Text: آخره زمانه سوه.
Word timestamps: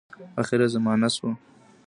آخره 0.41 0.65
زمانه 0.73 1.09
سوه. 1.15 1.31